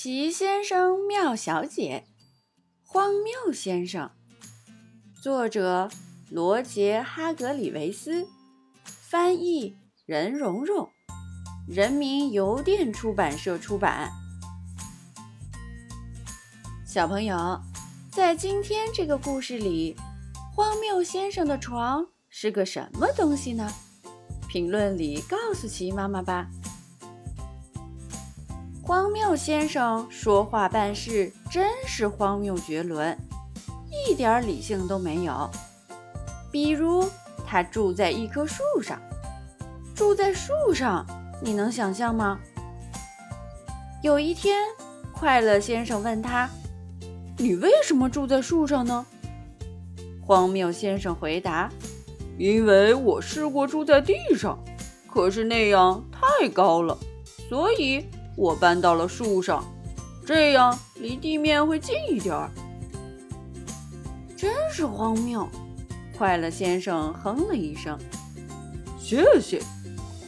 [0.00, 2.04] 奇先生妙小姐，
[2.84, 4.12] 荒谬先生，
[5.20, 5.90] 作者
[6.30, 8.28] 罗杰·哈格里维斯，
[8.84, 9.76] 翻译
[10.06, 10.88] 任蓉蓉，
[11.66, 14.08] 人民邮电出版社出版。
[16.86, 17.60] 小朋友，
[18.12, 19.96] 在今天这个故事里，
[20.54, 23.68] 荒谬先生的床是个什么东西呢？
[24.48, 26.48] 评论里告诉奇妈妈吧。
[28.88, 33.14] 荒谬先生说话办事真是荒谬绝伦，
[33.92, 35.50] 一点理性都没有。
[36.50, 37.06] 比如，
[37.46, 38.98] 他住在一棵树上，
[39.94, 41.04] 住在树上，
[41.42, 42.40] 你能想象吗？
[44.02, 44.56] 有一天，
[45.12, 46.48] 快乐先生问他
[47.36, 49.04] ：“你为什么住在树上呢？”
[50.26, 51.70] 荒谬先生回答
[52.40, 54.58] ：“因为我试过住在地上，
[55.12, 56.96] 可是那样太高了，
[57.50, 58.06] 所以。”
[58.38, 59.64] 我搬到了树上，
[60.24, 62.48] 这样离地面会近一点儿。
[64.36, 65.48] 真是荒谬！
[66.16, 67.98] 快乐先生哼了一声。
[68.96, 69.60] 谢谢，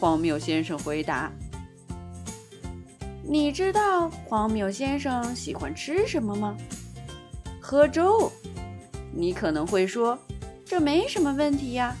[0.00, 1.30] 荒谬先生回答。
[3.22, 6.56] 你知道荒谬先生喜欢吃什么吗？
[7.60, 8.32] 喝粥。
[9.12, 10.18] 你可能会说，
[10.64, 11.94] 这没什么问题呀。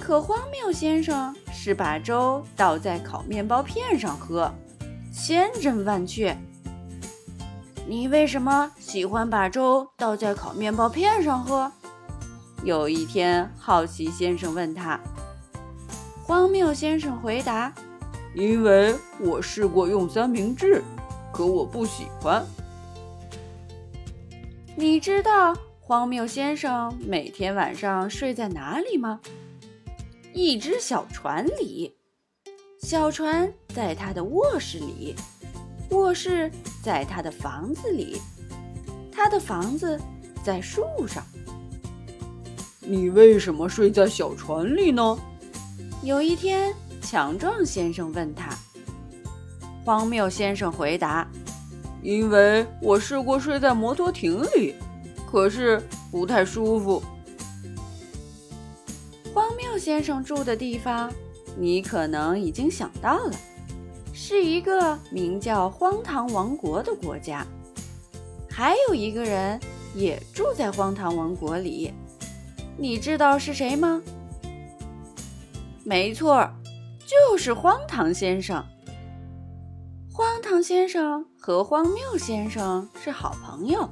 [0.00, 4.52] 可荒谬先生是把粥倒在烤面包片上喝。
[5.18, 6.36] 千真万确。
[7.88, 11.72] 你为什么喜欢把粥倒在烤面包片上喝？
[12.62, 15.00] 有一天，好奇先生问他。
[16.22, 17.72] 荒谬先生回答
[18.36, 20.82] ：“因为我试过用三明治，
[21.32, 22.44] 可我不喜欢。”
[24.76, 29.20] 你知道荒谬先生每天晚上睡在哪里吗？
[30.34, 31.95] 一只小船里。
[32.86, 35.16] 小船在他的卧室里，
[35.90, 36.48] 卧室
[36.84, 38.20] 在他的房子里，
[39.10, 40.00] 他的房子
[40.44, 41.20] 在树上。
[42.78, 45.18] 你为什么睡在小船里呢？
[46.04, 46.72] 有一天，
[47.02, 48.56] 强壮先生问他。
[49.84, 51.28] 荒谬先生回答
[52.04, 54.76] ：“因为我试过睡在摩托艇里，
[55.28, 55.82] 可是
[56.12, 57.02] 不太舒服。”
[59.34, 61.12] 荒谬先生住的地方。
[61.56, 63.32] 你可能已经想到了，
[64.12, 67.46] 是一个名叫“荒唐王国”的国家。
[68.50, 69.58] 还有一个人
[69.94, 71.92] 也住在荒唐王国里，
[72.76, 74.02] 你知道是谁吗？
[75.84, 76.48] 没错，
[77.06, 78.64] 就是荒唐先生。
[80.12, 83.88] 荒唐先生和荒谬先生是好朋友，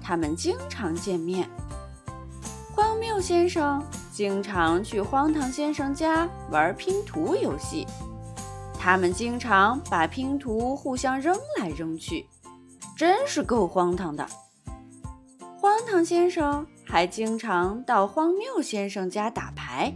[0.00, 1.48] 他们经常见面。
[2.74, 3.84] 荒谬先生。
[4.18, 7.86] 经常去荒唐先生家玩拼图游戏，
[8.76, 12.26] 他们经常把拼图互相扔来扔去，
[12.96, 14.28] 真是够荒唐的。
[15.60, 19.94] 荒唐先生还经常到荒谬先生家打牌，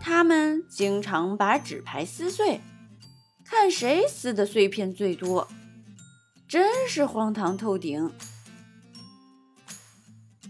[0.00, 2.60] 他们经常把纸牌撕碎，
[3.44, 5.48] 看谁撕的碎片最多，
[6.46, 8.12] 真是荒唐透顶。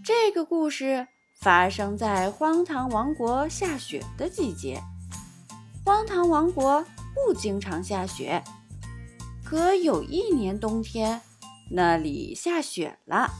[0.03, 1.07] 这个故事。
[1.39, 4.81] 发生在荒唐王国下雪的季节。
[5.85, 6.83] 荒唐王国
[7.15, 8.43] 不经常下雪，
[9.45, 11.21] 可有一年冬天，
[11.71, 13.31] 那里下雪了。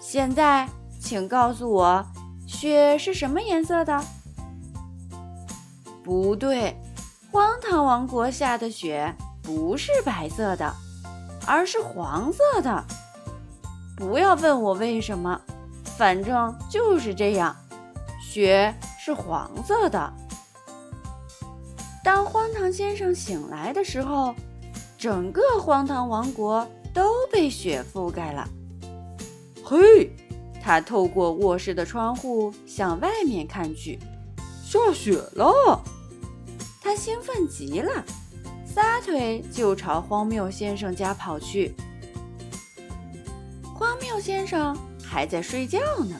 [0.00, 0.68] 现在，
[1.00, 2.06] 请告诉我，
[2.46, 4.04] 雪是什么颜色的？
[6.04, 6.80] 不对，
[7.32, 9.12] 荒唐王国下的雪
[9.42, 10.72] 不是白色的，
[11.44, 12.84] 而是黄色的。
[13.96, 15.40] 不要问我为什么。
[15.96, 17.54] 反正就是这样，
[18.20, 20.12] 雪是黄色的。
[22.02, 24.34] 当荒唐先生醒来的时候，
[24.98, 28.48] 整个荒唐王国都被雪覆盖了。
[29.64, 30.10] 嘿，
[30.62, 33.98] 他透过卧室的窗户向外面看去，
[34.64, 35.80] 下雪了。
[36.82, 38.04] 他兴奋极了，
[38.66, 41.74] 撒腿就朝荒谬先生家跑去。
[43.74, 44.76] 荒谬先生。
[45.14, 45.78] 还在睡觉
[46.10, 46.16] 呢，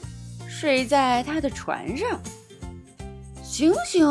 [0.48, 2.08] 睡在他的船上。
[3.42, 4.06] 醒醒！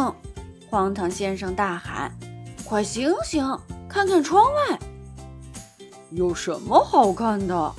[0.70, 2.12] 荒唐先生大喊
[2.68, 3.42] ：“快醒醒，
[3.88, 4.78] 看看窗外，
[6.12, 7.74] 有什么好看的？”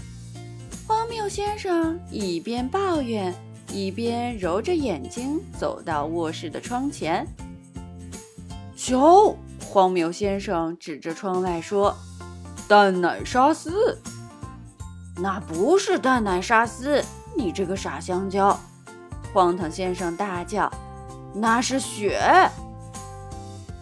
[0.89, 3.35] 荒谬先生一边抱怨，
[3.71, 7.27] 一边揉着眼睛走到卧室的窗前。
[8.75, 11.95] 瞧，荒谬先生指着窗外说
[12.67, 13.99] ：“蛋奶沙司。”
[15.17, 17.03] 那不是蛋奶沙司，
[17.37, 18.59] 你这个傻香蕉！
[19.33, 20.71] 荒唐先生大叫
[21.35, 22.21] ：“那是雪！”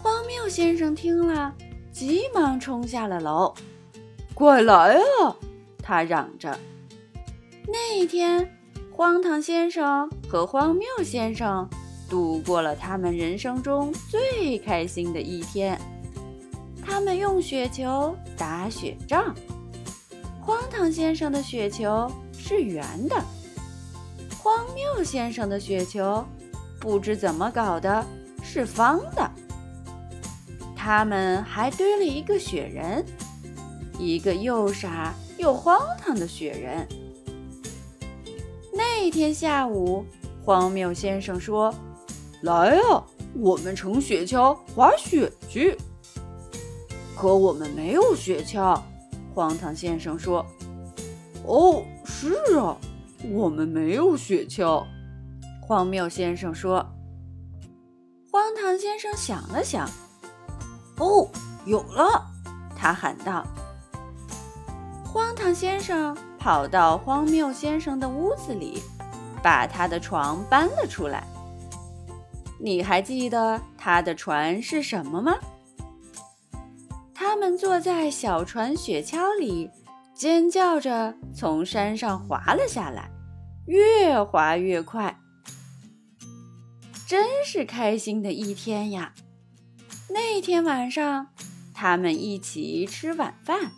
[0.02, 1.54] 荒谬先生听了，
[1.90, 3.54] 急忙冲下了楼。
[4.34, 5.36] 快来啊！
[5.82, 6.58] 他嚷着。
[7.66, 8.50] 那一天，
[8.90, 11.68] 荒唐先生和荒谬先生
[12.10, 15.80] 度过了他们人生中最开心的一天。
[16.84, 19.34] 他们用雪球打雪仗。
[20.44, 23.16] 荒唐先生的雪球是圆的，
[24.42, 26.24] 荒谬先生的雪球
[26.80, 28.04] 不知怎么搞的，
[28.42, 29.30] 是方的。
[30.74, 33.06] 他们还堆了一个雪人，
[34.00, 36.88] 一个又傻又荒唐的雪人。
[38.72, 40.04] 那天下午，
[40.44, 41.72] 荒谬先生说
[42.42, 42.52] ：“来
[42.90, 43.04] 啊，
[43.36, 45.78] 我们乘雪橇滑雪去。”
[47.14, 48.80] 可我们没有雪橇。
[49.34, 50.44] 荒唐先生说
[51.46, 52.76] ：“哦，是啊，
[53.30, 54.84] 我们没有雪橇。”
[55.62, 56.84] 荒谬先生说。
[58.30, 59.88] 荒唐先生想了想
[60.98, 61.28] ：“哦，
[61.66, 62.26] 有了！”
[62.76, 63.46] 他喊道。
[65.04, 68.82] 荒唐先生跑到荒谬先生的屋子里，
[69.42, 71.26] 把他的床搬了出来。
[72.58, 75.36] 你还记得他的船是什么吗？
[77.32, 79.70] 他们坐在小船雪橇里，
[80.14, 83.10] 尖叫着从山上滑了下来，
[83.64, 85.18] 越滑越快。
[87.06, 89.14] 真是开心的一天呀！
[90.10, 91.28] 那天晚上，
[91.72, 93.72] 他们一起吃晚饭。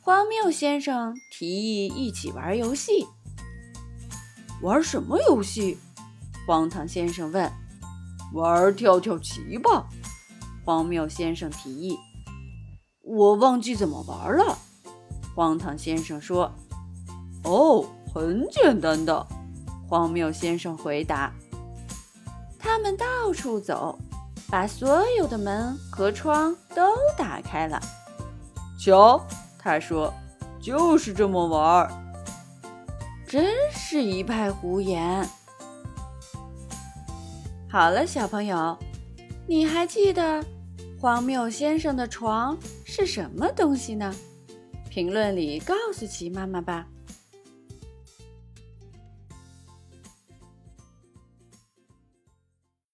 [0.00, 3.06] 荒谬先生提议一起玩游戏。
[4.62, 5.76] 玩什么游戏？
[6.46, 7.52] 荒唐先生问。
[8.32, 9.86] 玩跳跳棋吧。
[10.64, 11.98] 荒谬先生提议。
[13.04, 14.56] 我忘记怎么玩了，
[15.34, 16.50] 荒唐先生说
[17.44, 19.26] ：“哦，很简单的。”
[19.86, 21.32] 荒谬先生回答。
[22.58, 23.98] 他们到处走，
[24.48, 27.80] 把所有的门和窗都打开了。
[28.80, 29.20] 瞧，
[29.58, 30.12] 他说
[30.58, 31.88] ：“就是这么玩。”
[33.28, 35.28] 真是一派胡言。
[37.70, 38.76] 好了，小朋友，
[39.46, 40.42] 你还记得？
[41.04, 44.10] 荒谬先生的床是什么东西呢？
[44.88, 46.88] 评论里告诉奇妈妈吧。